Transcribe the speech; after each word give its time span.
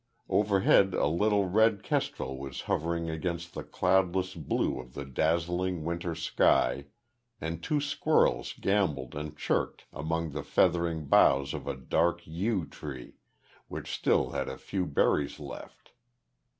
Overhead 0.29 0.95
a 0.95 1.05
little 1.05 1.47
red 1.47 1.83
kestrel 1.83 2.35
was 2.39 2.61
hovering 2.61 3.07
against 3.11 3.53
the 3.53 3.61
cloudless 3.63 4.33
blue 4.33 4.79
of 4.79 4.95
the 4.95 5.05
dazzling 5.05 5.83
winter 5.83 6.15
sky, 6.15 6.85
and 7.39 7.61
two 7.61 7.79
squirrels 7.79 8.53
gambolled 8.59 9.13
and 9.13 9.37
chirked 9.37 9.85
among 9.93 10.31
the 10.31 10.41
feathering 10.41 11.05
boughs 11.05 11.53
of 11.53 11.67
a 11.67 11.75
dark 11.77 12.21
yew 12.25 12.65
tree 12.65 13.17
which 13.67 13.91
still 13.93 14.31
had 14.31 14.49
a 14.49 14.57
few 14.57 14.87
berries 14.87 15.39
left. 15.39 15.91